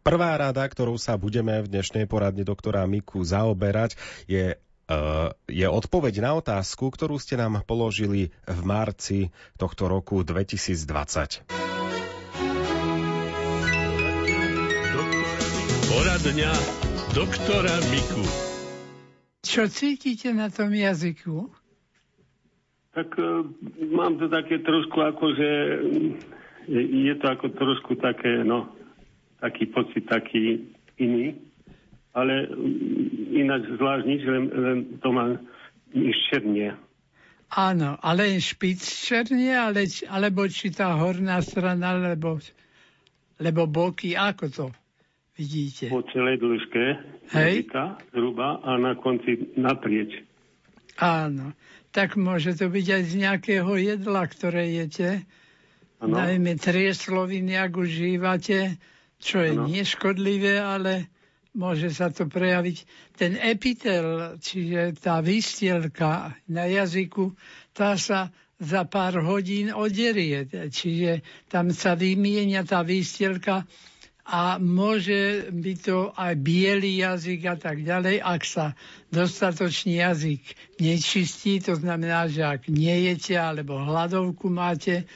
[0.00, 4.56] Prvá rada, ktorou sa budeme v dnešnej poradni doktora Miku zaoberať, je
[4.90, 11.46] Uh, je odpoveď na otázku, ktorú ste nám položili v marci tohto roku 2020.
[15.94, 16.52] Poradňa
[17.14, 18.26] doktora Miku.
[19.46, 21.54] Čo cítite na tom jazyku?
[22.90, 23.46] Tak uh,
[23.94, 25.50] mám to také trošku ako, že
[26.66, 28.79] je, je to ako trošku také, no,
[29.40, 31.34] taký pocit taký iný,
[32.12, 35.36] ale mm, ináč zvlášť nič, len, len to má
[35.96, 36.76] nič černie.
[37.50, 42.38] Áno, ale špic černie, ale, alebo či tá horná strana, lebo,
[43.42, 44.66] lebo boky, ako to
[45.34, 45.90] vidíte?
[45.90, 46.84] Po celej dĺžke,
[47.34, 47.66] Hej.
[48.14, 50.22] zhruba, a na konci naprieč.
[51.00, 51.56] Áno,
[51.90, 55.26] tak môže to byť aj z nejakého jedla, ktoré jete.
[55.98, 56.16] Ano.
[56.16, 58.76] Najmä triesloviny, ak užívate,
[59.20, 59.68] čo je ano.
[59.68, 61.12] neškodlivé, ale
[61.52, 62.76] môže sa to prejaviť.
[63.14, 67.36] Ten epitel, čiže tá výstielka na jazyku,
[67.76, 70.44] tá sa za pár hodín oderie.
[70.48, 73.64] Čiže tam sa vymienia tá výstielka
[74.30, 78.66] a môže byť to aj biely jazyk a tak ďalej, ak sa
[79.10, 80.42] dostatočný jazyk
[80.78, 85.08] nečistí, to znamená, že ak nejete alebo hladovku máte,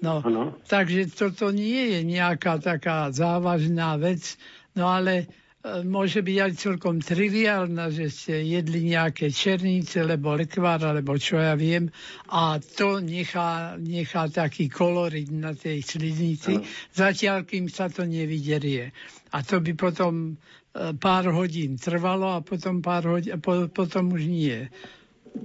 [0.00, 0.54] no, ano.
[0.66, 4.38] takže toto nie je nejaká taká závažná vec,
[4.78, 5.26] no ale
[5.58, 11.42] E, môže byť aj celkom triviálna, že ste jedli nejaké černice, lebo lekvár, alebo čo
[11.42, 11.90] ja viem,
[12.30, 16.62] a to nechá, nechá taký kolorit na tej sliznici,
[16.94, 18.94] zatiaľ kým sa to nevyderie.
[19.34, 20.38] A to by potom
[20.72, 24.70] e, pár hodín trvalo a potom, pár hodín, po, potom už nie.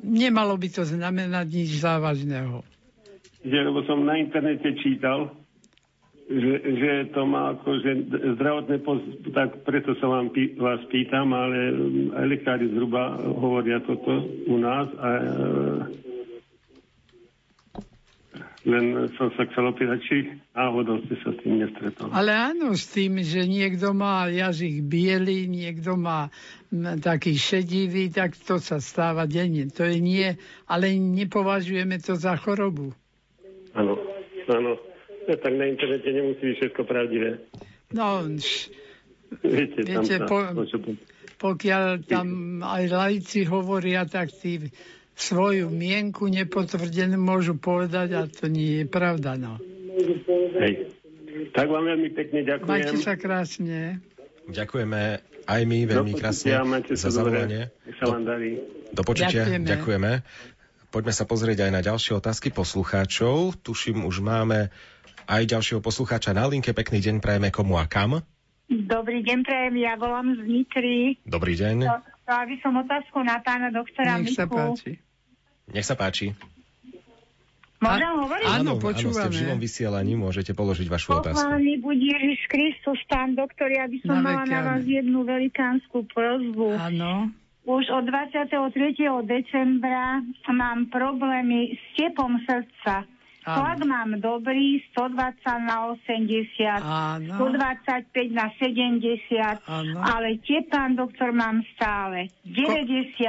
[0.06, 2.62] Nemalo by to znamenať nič závažného.
[3.44, 5.36] Ja, lebo som na internete čítal,
[6.32, 7.92] že, že to má že
[8.40, 9.04] zdravotné poz...
[9.36, 11.76] tak preto sa vám pý, vás pýtam, ale
[12.16, 15.24] aj lekári zhruba hovoria toto u nás a e,
[18.64, 20.16] len som sa chcel opýtať, či
[20.56, 22.08] náhodou ste sa s tým nestretol.
[22.16, 26.32] Ale áno, s tým, že niekto má jazyk biely, niekto má
[27.04, 29.68] taký šedivý, tak to sa stáva denne.
[29.76, 30.32] To je nie,
[30.72, 32.96] ale nepovažujeme to za chorobu.
[33.74, 33.94] Áno,
[34.50, 34.74] áno.
[35.24, 37.40] No, tak na internete nemusí byť všetko pravdivé.
[37.96, 38.28] No,
[39.40, 40.40] viete, viete tam po,
[41.40, 44.68] pokiaľ tam aj laici hovoria, tak tí
[45.16, 49.38] svoju mienku nepotvrdenú môžu povedať a to nie je pravda.
[49.40, 49.62] No.
[50.60, 50.92] Hej.
[51.54, 52.70] Tak vám veľmi pekne ďakujem.
[52.70, 54.02] Majte sa krásne.
[54.50, 55.02] Ďakujeme
[55.44, 56.52] aj my veľmi krásne
[56.94, 57.72] za zavolanie.
[58.02, 58.16] Do,
[58.96, 59.44] do počutia.
[59.44, 59.68] Ďakujeme.
[59.68, 60.12] ďakujeme.
[60.94, 63.58] Poďme sa pozrieť aj na ďalšie otázky poslucháčov.
[63.66, 64.70] Tuším, už máme
[65.26, 66.70] aj ďalšieho poslucháča na linke.
[66.70, 68.22] Pekný deň prajeme komu a kam.
[68.70, 71.18] Dobrý deň, prajem, ja volám z Nitry.
[71.26, 71.90] Dobrý deň.
[71.90, 71.98] To,
[72.30, 74.38] to aby som otázku na pána doktora Nech Miku.
[74.38, 74.92] sa páči.
[75.74, 76.28] Nech sa páči.
[77.82, 78.46] Môžem hovoriť?
[78.54, 79.18] Áno, počúvame.
[79.18, 81.42] Áno, ste v živom vysielaní, môžete položiť vašu otázku.
[81.42, 86.06] Pochválený buď Ježiš Kristus, pán doktor, ja by som na mala na vás jednu velikánsku
[86.14, 86.78] prozbu.
[86.78, 87.34] Áno.
[87.64, 88.52] Už od 23.
[89.24, 90.20] decembra
[90.52, 93.08] mám problémy s tepom srdca.
[93.44, 97.34] Tlak mám dobrý, 120 na 80, Áno.
[97.36, 100.00] 125 na 70, Áno.
[100.00, 103.20] ale tie, pán doktor, mám stále 95,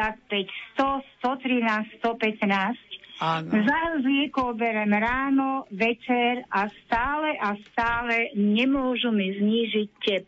[0.79, 2.79] 100, 113, 115.
[3.19, 3.51] Áno.
[3.55, 10.27] Záraz liekov berem ráno, večer a stále a stále nemôžu mi znížiť tep.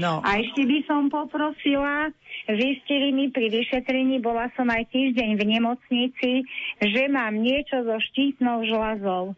[0.00, 0.24] No.
[0.24, 2.08] A ešte by som poprosila,
[2.56, 6.30] zistili mi pri vyšetrení, bola som aj týždeň v nemocnici,
[6.80, 9.36] že mám niečo so štítnou žľazou.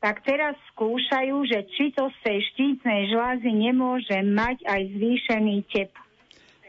[0.00, 5.90] Tak teraz skúšajú, že či to z tej štítnej žľazy nemôže mať aj zvýšený tep.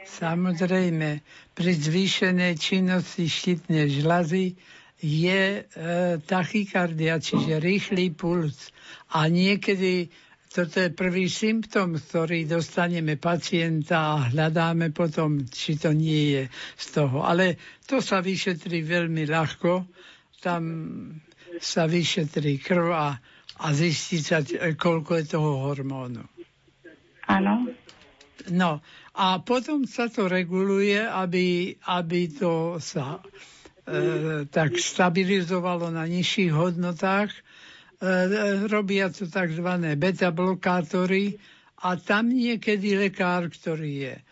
[0.08, 1.20] Samozrejme,
[1.52, 4.56] pri zvýšenej činnosti štítnej žľazy
[5.04, 5.62] je e,
[6.24, 8.72] tachykardia, čiže rýchly puls.
[9.14, 10.10] A niekedy
[10.48, 16.44] toto je prvý symptom, ktorý dostaneme pacienta a hľadáme potom, či to nie je
[16.80, 17.24] z toho.
[17.28, 19.86] Ale to sa vyšetrí veľmi ľahko.
[20.40, 20.64] Tam
[21.60, 23.10] sa vyšetrí krv a,
[23.62, 24.40] a zistí sa,
[24.74, 26.24] koľko je toho hormónu.
[27.28, 27.68] Áno.
[28.48, 28.80] No
[29.18, 37.34] a potom sa to reguluje, aby, aby to sa e, tak stabilizovalo na nižších hodnotách
[37.36, 37.47] E,
[38.70, 39.70] robia to tzv.
[39.98, 41.38] beta-blokátory
[41.82, 44.24] a tam niekedy lekár, ktorý je e,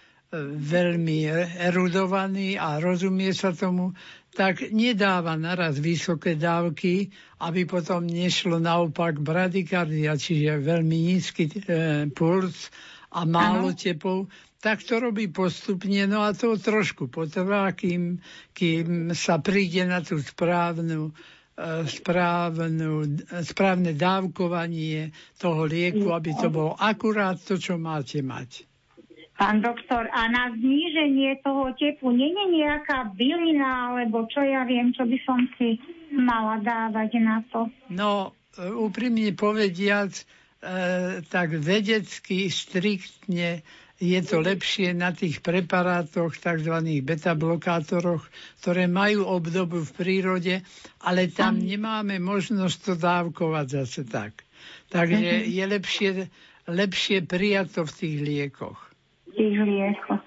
[0.58, 1.30] veľmi
[1.70, 3.94] erudovaný a rozumie sa tomu,
[4.36, 11.54] tak nedáva naraz vysoké dávky, aby potom nešlo naopak bradykardia, čiže veľmi nízky e,
[12.12, 12.74] puls
[13.14, 13.78] a málo ano.
[13.78, 14.28] tepov,
[14.60, 18.18] tak to robí postupne, no a to trošku potrvá, kým,
[18.58, 21.14] kým sa príde na tú správnu e,
[21.88, 28.68] správnu, správne dávkovanie toho lieku, aby to bolo akurát to, čo máte mať.
[29.36, 34.96] Pán doktor, a na zníženie toho tepu nie je nejaká bylina, alebo čo ja viem,
[34.96, 35.76] čo by som si
[36.16, 37.68] mala dávať na to?
[37.92, 40.24] No, e, úprimne povediac, e,
[41.28, 43.60] tak vedecky, striktne
[43.96, 46.76] je to lepšie na tých preparátoch, tzv.
[47.00, 48.28] beta-blokátoroch,
[48.60, 50.56] ktoré majú obdobu v prírode,
[51.04, 54.44] ale tam nemáme možnosť to dávkovať zase tak.
[54.92, 55.48] Takže mhm.
[55.48, 56.10] je lepšie,
[56.68, 58.86] lepšie prijať to v tých liekoch
[59.36, 60.18] tých liekov.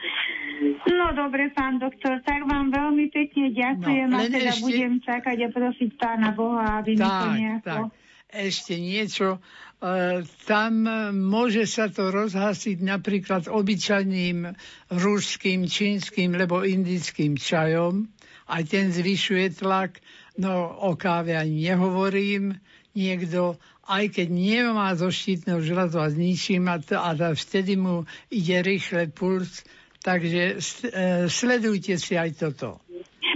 [0.89, 4.65] No dobre, pán doktor, tak vám veľmi pekne ďakujem no, a teda ešte...
[4.65, 7.67] budem čakať a prosiť pána Boha, aby tak, mi to nejako...
[7.89, 8.07] Tak.
[8.29, 9.41] Ešte niečo,
[9.81, 10.73] e, tam
[11.17, 14.53] môže sa to rozhasiť napríklad obyčajným
[14.93, 18.05] ruským, čínskym alebo indickým čajom.
[18.49, 20.05] Aj ten zvyšuje tlak.
[20.37, 22.61] No o káve ani nehovorím.
[22.93, 23.57] Niekto
[23.89, 29.09] aj keď nemá zo štítneho žľazu a zničím a, to, a vtedy mu ide rýchle
[29.09, 29.65] puls,
[30.05, 32.85] takže e, sledujte si aj toto.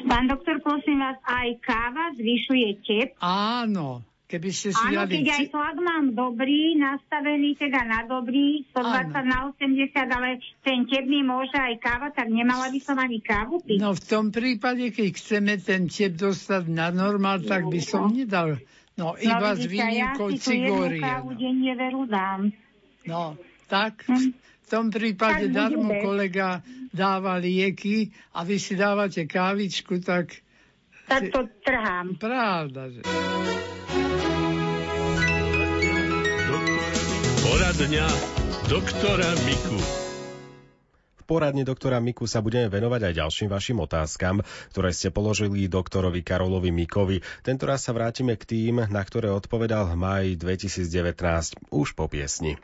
[0.04, 3.08] Pán doktor, prosím vás, aj káva zvyšuje tep?
[3.24, 5.46] Áno, keby ste si Áno, keď aj
[5.76, 9.28] mám dobrý, nastavený teda na dobrý, 120 Áno.
[9.28, 13.60] na 80, ale ten tep mi môže aj káva, tak nemala by som ani kávu
[13.60, 13.76] piť.
[13.76, 18.56] No v tom prípade, keď chceme ten tep dostať na normál, tak by som nedal
[18.92, 21.00] No, iba no, s výnimkou ja cigórie.
[21.00, 21.32] No.
[21.32, 22.52] denne veru dám.
[23.08, 23.40] No,
[23.72, 24.36] tak hm?
[24.36, 26.60] v tom prípade darmo kolega
[26.92, 30.44] dáva lieky a vy si dávate kávičku, tak...
[31.12, 32.16] Tak to trhám.
[32.16, 33.00] Pravda, že...
[37.44, 38.06] Poradňa
[38.72, 40.02] doktora Miku
[41.32, 44.44] poradni doktora Miku sa budeme venovať aj ďalším vašim otázkam,
[44.76, 47.24] ktoré ste položili doktorovi Karolovi Mikovi.
[47.40, 52.60] Tento raz sa vrátime k tým, na ktoré odpovedal v maji 2019 už po piesni.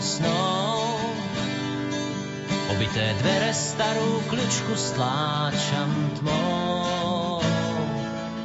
[0.00, 0.96] Snov
[2.76, 7.40] Obité dvere starú kľučku stláčam tmou.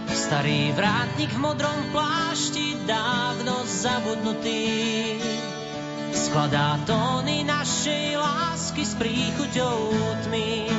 [0.07, 5.19] Starý vrátnik v modrom plášti, dávno zabudnutý,
[6.15, 9.91] skladá tóny našej lásky s príchuťou
[10.23, 10.71] tmy.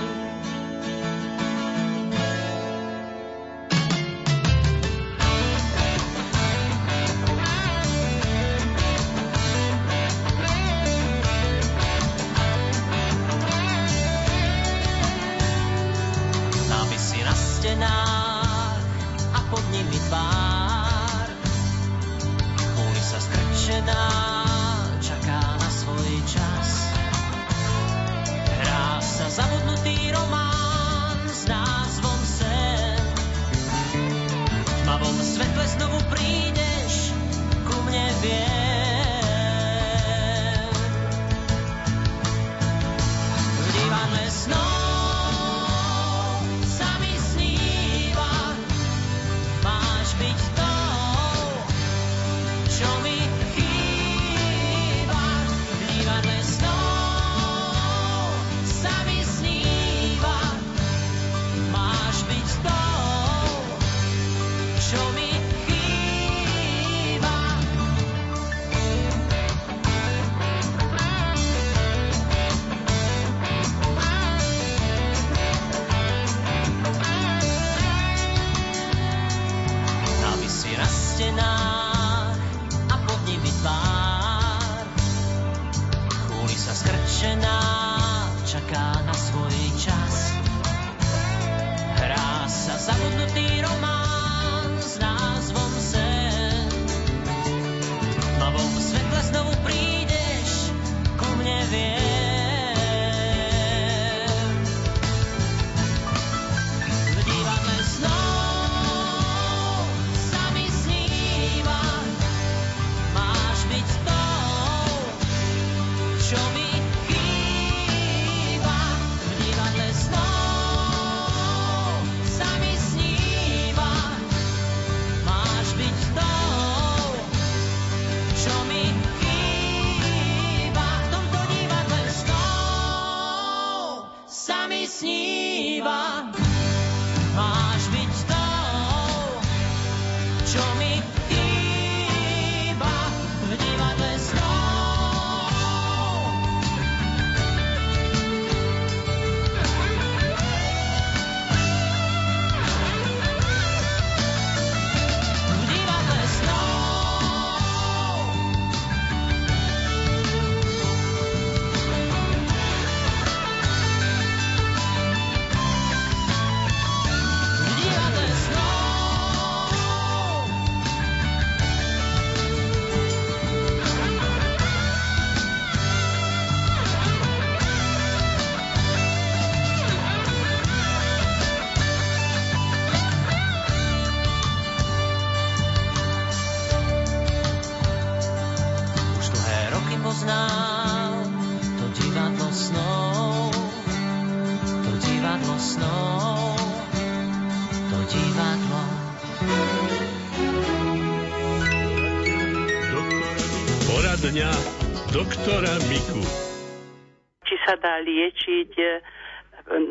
[207.62, 208.86] Sa dá liečiť e,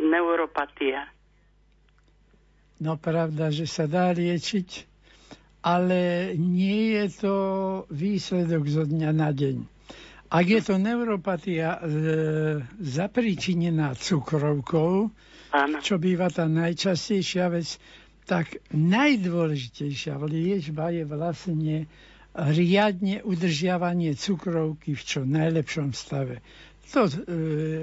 [0.07, 1.07] neuropatia?
[2.77, 4.69] No pravda, že sa dá liečiť,
[5.61, 7.35] ale nie je to
[7.87, 9.57] výsledok zo dňa na deň.
[10.31, 11.79] Ak je to neuropatia e,
[12.79, 15.11] zapríčinená cukrovkou,
[15.51, 15.77] Áno.
[15.83, 17.75] čo býva tá najčastejšia vec,
[18.23, 21.75] tak najdôležitejšia liečba je vlastne
[22.31, 26.39] riadne udržiavanie cukrovky v čo najlepšom stave.
[26.91, 27.11] To e,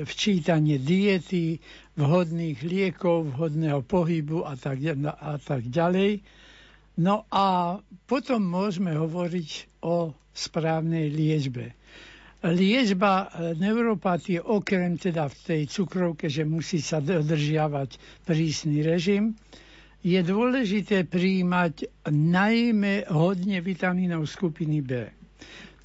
[0.04, 1.56] včítanie diety,
[1.94, 6.20] vhodných liekov, vhodného pohybu a tak, a tak ďalej.
[6.98, 9.50] No a potom môžeme hovoriť
[9.80, 11.72] o správnej liečbe.
[12.38, 19.34] Liečba neuropatie okrem teda v tej cukrovke, že musí sa dodržiavať prísny režim,
[20.00, 24.90] je dôležité príjmať najmä hodne vitamínov skupiny B.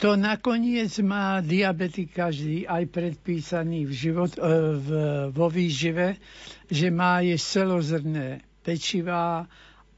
[0.01, 4.41] To nakoniec má diabetik každý aj predpísaný v život, e,
[4.75, 4.89] v,
[5.29, 6.17] vo výžive,
[6.65, 9.45] že má jesť celozrné pečivá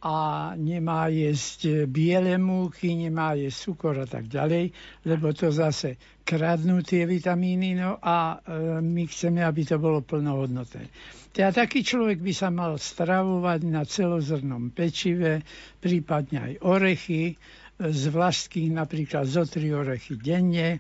[0.06, 0.16] a
[0.54, 4.70] nemá jesť biele múky, nemá jesť cukor a tak ďalej,
[5.02, 10.94] lebo to zase kradnú tie vitamíny, no a e, my chceme, aby to bolo plnohodnotné.
[11.34, 15.42] Teda taký človek by sa mal stravovať na celozrnom pečive,
[15.82, 17.36] prípadne aj orechy,
[17.75, 20.79] z vlastkých napríklad zo tri orechy denne.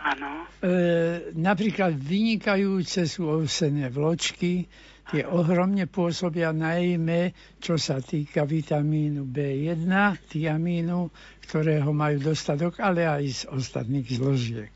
[0.00, 0.48] Áno.
[0.60, 0.72] E,
[1.36, 4.64] napríklad vynikajúce sú ovsené vločky,
[5.10, 9.90] tie ohromne pôsobia najmä, čo sa týka vitamínu B1,
[10.30, 11.12] tiamínu,
[11.44, 14.72] ktorého majú dostatok, ale aj z ostatných zložiek.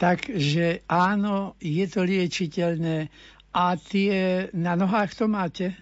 [0.00, 3.12] Takže áno, je to liečiteľné
[3.52, 5.76] a tie na nohách to máte?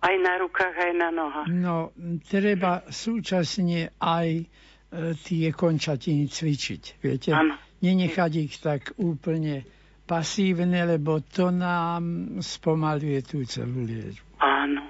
[0.00, 1.48] Aj na rukách, aj na nohách.
[1.52, 1.92] No,
[2.24, 4.44] treba súčasne aj e,
[5.20, 7.36] tie končatiny cvičiť, viete?
[7.36, 7.60] Ano.
[7.84, 9.64] Nenechať ich tak úplne
[10.08, 14.40] pasívne, lebo to nám spomaluje tú celú liečbu.
[14.40, 14.82] Áno.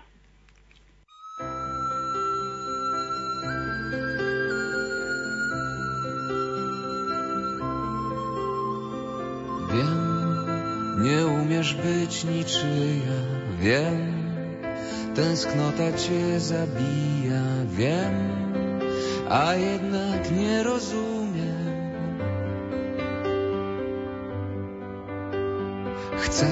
[9.70, 10.00] Viem,
[11.00, 13.18] Nieumiesz być niczyja,
[13.60, 14.19] wiem,
[15.14, 18.14] tęsknota cię zabija, wiem,
[19.28, 21.70] a jednak nie rozumiem.
[26.18, 26.50] Chcę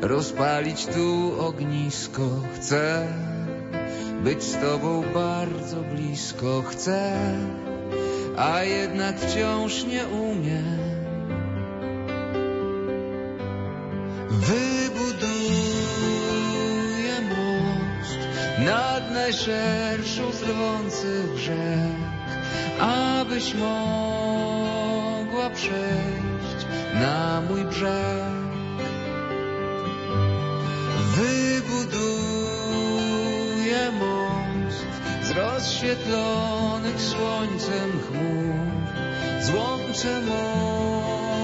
[0.00, 2.22] rozpalić tu ognisko,
[2.54, 3.06] chcę
[4.24, 7.16] być z tobą bardzo blisko, chcę,
[8.36, 10.79] a jednak wciąż nie umiem.
[19.40, 21.96] Nad najszerszą z rwących brzeg,
[22.80, 28.24] abyś mogła przejść na mój brzeg.
[31.16, 32.00] Wybuduję
[34.00, 34.86] most
[35.22, 38.54] z rozświetlonych słońcem chmur,
[39.40, 41.42] złączę morza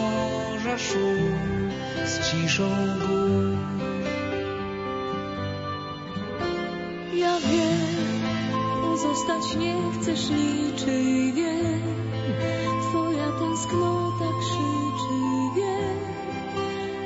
[0.78, 1.70] szum
[2.04, 3.56] z ciszą gór.
[9.16, 11.80] Pozostać nie chcesz niczyj, wiem,
[12.82, 15.20] twoja tęsknota krzyczy,
[15.56, 15.98] wiem,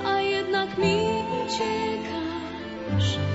[0.07, 0.97] a jednak mi
[1.45, 3.30] uciekasz.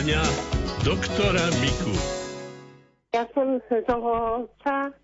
[0.00, 0.24] Poradňa
[0.80, 1.92] doktora Miku.
[3.12, 4.96] Ja som z Olca,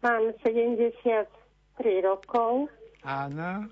[0.00, 1.28] mám 73
[2.00, 2.72] rokov.
[3.04, 3.68] Áno.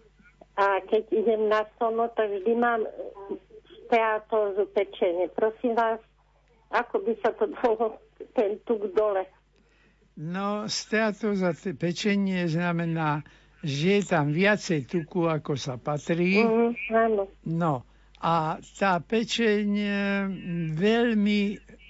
[0.61, 2.85] A keď idem na sono, tak vždy mám
[3.89, 5.33] steatózu pečenie.
[5.33, 5.97] Prosím vás,
[6.69, 7.97] ako by sa to dalo
[8.37, 9.25] ten tuk dole?
[10.13, 13.25] No, steatóza pečenie znamená,
[13.65, 16.45] že je tam viacej tuku, ako sa patrí.
[16.45, 17.33] Mm, áno.
[17.49, 19.69] No, a tá pečeň
[20.73, 21.41] veľmi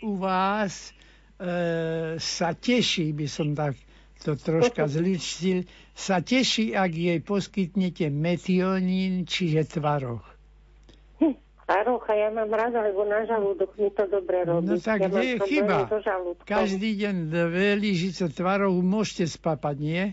[0.03, 0.91] u vás
[1.39, 3.79] e, sa teší, by som tak
[4.23, 10.25] to troška zličil, sa teší, ak jej poskytnete metionín, čiže tvaroch.
[11.67, 14.71] Tvaroch a ja mám rada, lebo na žalúdok mi to dobre robí.
[14.71, 15.91] No tak ja kde je chyba?
[16.47, 20.05] Každý deň dve lyžice tvaroch môžete spapať, nie?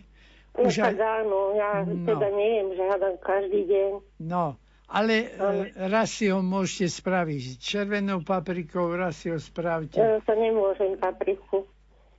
[0.58, 1.26] No Už tak aj...
[1.26, 2.06] áno, ja no.
[2.06, 3.92] teda neviem, že hádam každý deň.
[4.22, 7.58] No, ale ale raz si ho môžete spraviť.
[7.60, 9.98] Červenou paprikou raz si ho spravte.
[9.98, 11.66] Ja to nemôžem papriku.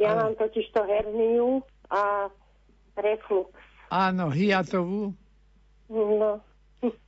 [0.00, 0.18] Ja ale...
[0.30, 2.28] mám totiž to herniu a
[2.98, 3.52] reflux.
[3.92, 5.14] Áno, hiatovú.
[5.90, 6.42] No.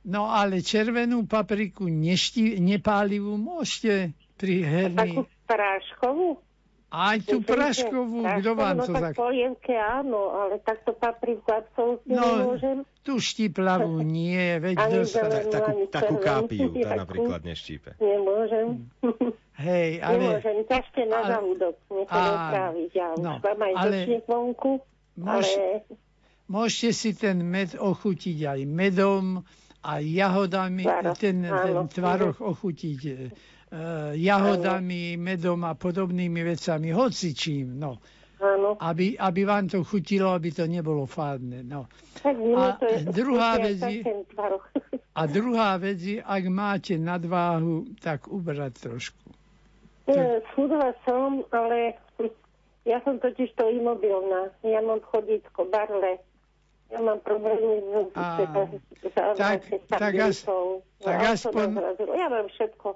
[0.01, 4.97] No ale červenú papriku neští, nepálivú môžete pri hernii.
[4.97, 6.41] Takú práškovú?
[6.87, 9.11] Aj tú praškovú, kto vám to tak...
[9.11, 12.77] polievke áno, ale takto papriku absolútne no, nemôžem.
[13.03, 15.13] tú štiplavú nie, veď ani dosť...
[15.19, 17.99] Tak, takú, takú kápiu, tá napríklad neštípe.
[17.99, 18.87] Nemôžem.
[19.67, 20.39] Hej, ale...
[20.39, 21.27] Nemôžem, ťažké na ale...
[21.35, 22.91] žalúdok, to netráviť.
[22.95, 23.97] Ja už no, mám aj ale...
[24.23, 24.71] vonku,
[25.19, 25.43] môž...
[25.43, 25.83] ale...
[26.47, 29.43] Môžete si ten med ochutiť aj medom,
[29.83, 32.99] aj jahodami, Tvaroch, ten, ten tvaroch ochutiť
[34.15, 37.99] jahodami, medom a podobnými vecami, hocičím, no.
[38.37, 38.77] Áno.
[38.77, 41.65] Aby, aby vám to chutilo, aby to nebolo fádne.
[41.65, 41.89] No.
[42.21, 44.05] Tak a to je druhá vec je,
[45.19, 49.27] a druhá vec je, ak máte nadváhu, tak ubrať trošku.
[50.53, 51.97] Schudla som, ale
[52.85, 54.53] ja som totiž to imobilná.
[54.61, 56.21] Ja mám chodítko, barle.
[56.93, 59.59] Ja mám problémy s tak,
[59.91, 60.45] tak, as,
[61.03, 61.67] tak aspoň...
[62.15, 62.95] Ja mám všetko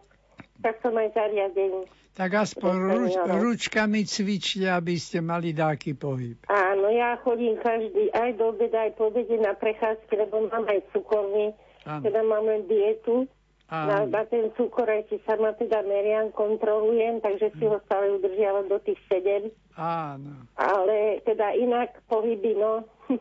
[0.64, 1.84] aj zariadení.
[2.12, 6.36] Tak aspoň ruč, ručkami cvičte, aby ste mali dáky pohyb.
[6.52, 10.84] Áno, ja chodím každý, aj do obeda, aj po obede na prechádzky, lebo mám aj
[10.92, 11.56] cukorný,
[11.88, 13.32] teda mám len dietu.
[13.72, 18.68] Na, na ten cukor aj si sama teda meriam, kontrolujem, takže si ho stále udržiavam
[18.68, 19.48] do tých 7.
[19.80, 20.44] Áno.
[20.60, 22.84] Ale teda inak pohyby, no.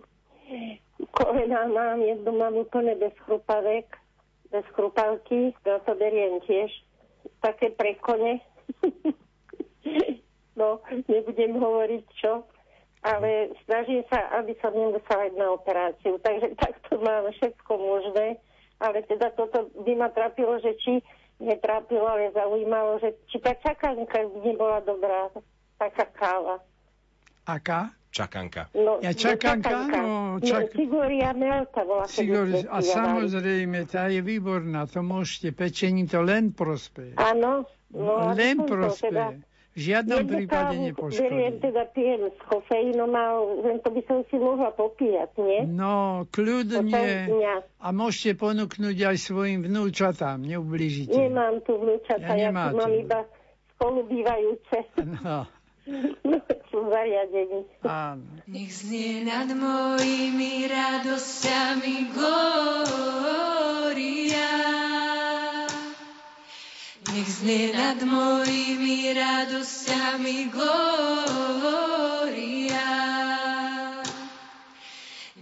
[1.14, 3.94] Kolena mám, jednu mám úplne bez chrupavek,
[4.50, 6.74] bez chrupavky, to to beriem tiež
[7.40, 8.40] také prekone.
[10.60, 12.44] no, nebudem hovoriť čo,
[13.00, 16.20] ale snažím sa, aby som nemusela ísť na operáciu.
[16.20, 18.36] Takže takto mám všetko možné,
[18.80, 20.92] ale teda toto by ma trápilo, že či
[21.40, 25.32] netrápilo, ale zaujímalo, že či tá čakanka by nebola dobrá,
[25.80, 26.60] taká káva.
[27.48, 27.99] Aká?
[28.10, 28.74] Čakanka.
[28.74, 29.98] No, ja čakanka, čakanka.
[30.02, 30.42] no...
[30.42, 30.74] Čak...
[30.74, 32.10] Siguria Melta bola.
[32.10, 32.66] Sigori...
[32.66, 37.14] A samozrejme, tá je výborná, to môžete, pečení to len prospeje.
[37.14, 37.70] Áno.
[37.94, 39.14] No, len prospeje.
[39.14, 39.48] Teda...
[39.70, 41.30] V žiadnom Jednu prípade nepoškodí.
[41.30, 43.38] Beriem teda pijem s kofeínom a
[43.70, 45.62] len to by som si mohla popíjať, nie?
[45.70, 47.30] No, kľudne.
[47.78, 51.14] A môžete ponúknuť aj svojim vnúčatám, neublížite.
[51.14, 53.22] Nemám tu vnúčata, ja, ja tu mám iba
[53.78, 54.76] spolubývajúce.
[55.22, 55.46] No
[56.90, 57.64] zariadení.
[57.86, 58.22] Áno.
[58.46, 63.30] Nech znie nad mojimi radosťami gloria.
[67.10, 70.90] Nech znie nad mojimi radosťami gloria.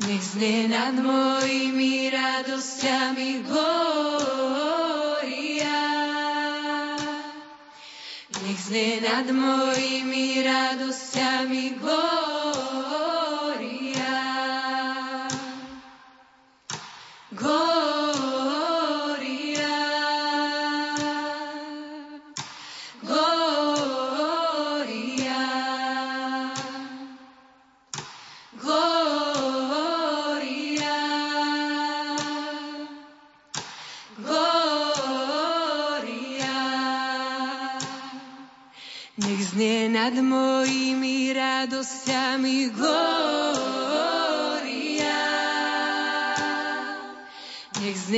[0.04, 4.88] Nech znie nad mojimi radosťami gloria.
[8.66, 13.08] Znie nad mojimi radosťami glória.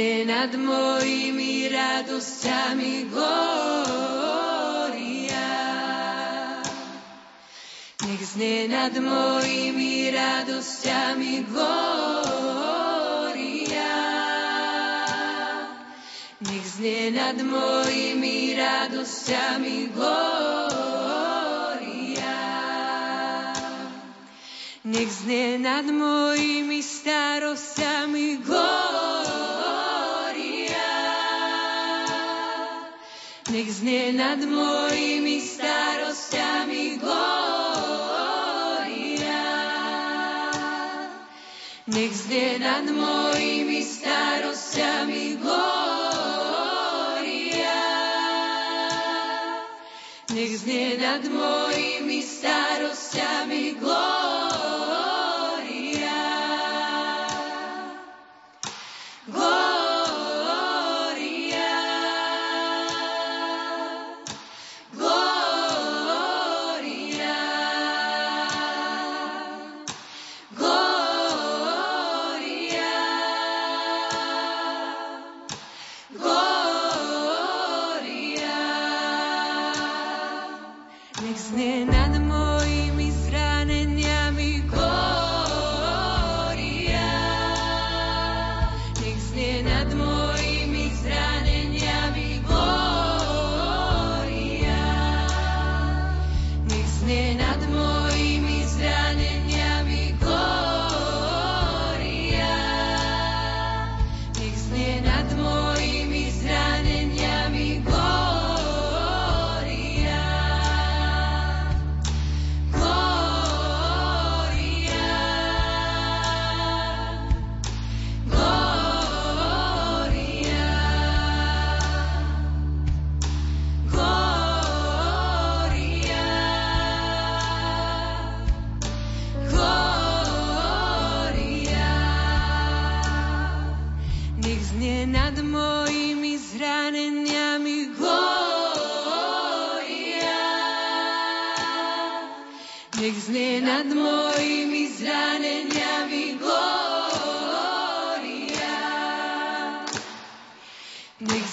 [0.00, 3.36] Znie nad mojimi radosťami glória.
[8.08, 11.92] Nech znie nad mojimi radosťami glória.
[16.48, 20.80] Nech znie nad mojimi radosťami glória.
[24.80, 29.29] Nech znie nad mojimi starosťami glória.
[33.60, 38.16] Nech znie nad mojimi starosťami glória.
[41.84, 45.68] Nech znie nad mojimi starosťami glória.
[50.32, 55.19] Nech znie nad mojimi starosťami glória.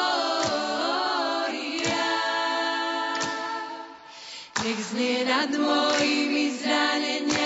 [4.63, 7.38] Nech znie nad mojimi zraneniami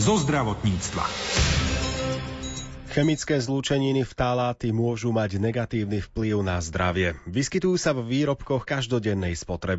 [0.00, 1.04] Zo zdravotníctva.
[2.90, 7.14] Chemické zlúčeniny vtáláty môžu mať negatívny vplyv na zdravie.
[7.28, 9.78] Vyskytujú sa v výrobkoch každodennej spotreby.